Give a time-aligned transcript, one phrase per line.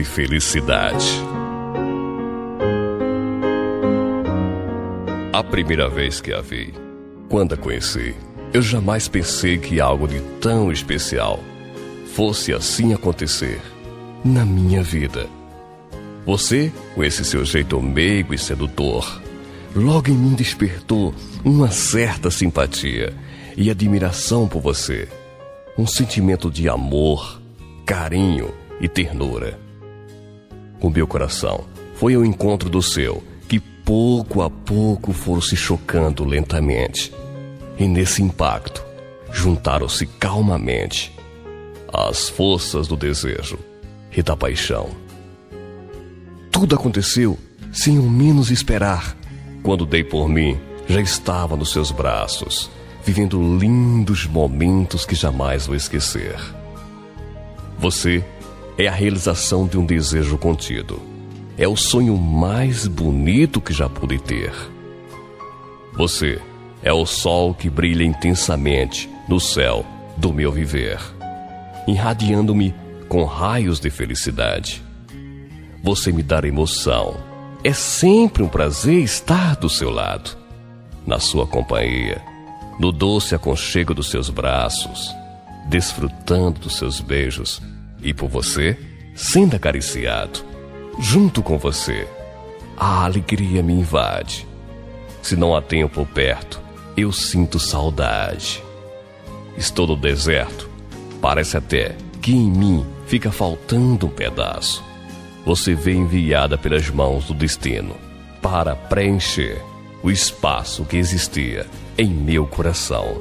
[0.00, 1.04] de felicidade.
[5.30, 6.72] A primeira vez que a vi,
[7.28, 8.14] quando a conheci,
[8.54, 11.38] eu jamais pensei que algo de tão especial
[12.14, 13.60] fosse assim acontecer
[14.24, 15.28] na minha vida.
[16.24, 19.20] Você, com esse seu jeito meigo e sedutor,
[19.76, 21.14] logo em mim despertou
[21.44, 23.14] uma certa simpatia
[23.54, 25.08] e admiração por você.
[25.76, 27.40] Um sentimento de amor,
[27.84, 29.69] carinho e ternura.
[30.80, 36.24] O meu coração foi ao encontro do seu, que pouco a pouco foram se chocando
[36.24, 37.12] lentamente.
[37.78, 38.84] E nesse impacto,
[39.30, 41.14] juntaram-se calmamente
[41.92, 43.58] as forças do desejo
[44.16, 44.88] e da paixão.
[46.50, 47.38] Tudo aconteceu
[47.72, 49.16] sem o menos esperar.
[49.62, 52.70] Quando dei por mim, já estava nos seus braços,
[53.04, 56.36] vivendo lindos momentos que jamais vou esquecer.
[57.78, 58.24] Você
[58.80, 61.02] é a realização de um desejo contido.
[61.58, 64.52] É o sonho mais bonito que já pude ter.
[65.92, 66.40] Você
[66.82, 69.84] é o sol que brilha intensamente no céu
[70.16, 70.98] do meu viver,
[71.86, 72.74] irradiando-me
[73.06, 74.82] com raios de felicidade.
[75.82, 77.18] Você me dá emoção.
[77.62, 80.38] É sempre um prazer estar do seu lado,
[81.06, 82.22] na sua companhia,
[82.78, 85.14] no doce aconchego dos seus braços,
[85.68, 87.60] desfrutando dos seus beijos
[88.02, 88.76] e por você
[89.14, 90.40] sendo acariciado.
[90.98, 92.06] Junto com você,
[92.76, 94.46] a alegria me invade.
[95.22, 96.60] Se não há tempo perto,
[96.96, 98.62] eu sinto saudade.
[99.56, 100.68] Estou no deserto,
[101.20, 104.82] parece até que em mim fica faltando um pedaço.
[105.44, 107.96] Você vê enviada pelas mãos do destino
[108.42, 109.60] para preencher
[110.02, 113.20] o espaço que existia em meu coração.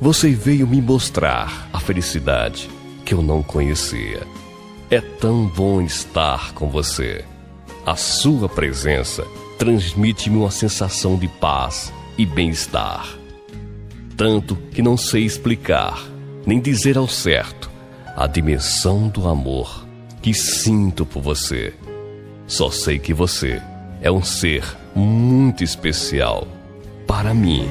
[0.00, 2.68] Você veio me mostrar a felicidade
[3.04, 4.26] que eu não conhecia.
[4.90, 7.24] É tão bom estar com você.
[7.84, 9.26] A sua presença
[9.58, 13.06] transmite-me uma sensação de paz e bem-estar.
[14.16, 16.02] Tanto que não sei explicar,
[16.46, 17.70] nem dizer ao certo,
[18.16, 19.86] a dimensão do amor
[20.20, 21.74] que sinto por você.
[22.46, 23.60] Só sei que você
[24.00, 24.64] é um ser
[24.94, 26.46] muito especial
[27.06, 27.66] para mim.